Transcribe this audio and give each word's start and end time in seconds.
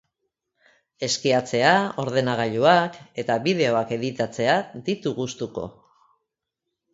Eskiatzea, 1.07 1.73
ordenagailuak, 2.03 2.97
eta 3.25 3.35
bideoak 3.49 3.93
editatzea 3.99 4.57
ditu 4.89 5.13
gustuko. 5.21 5.69